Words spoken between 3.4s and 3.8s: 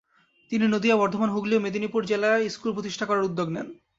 নেন।